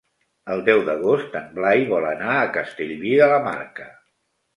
[0.53, 3.87] El deu d'agost en Blai vol anar a Castellví de la Marca.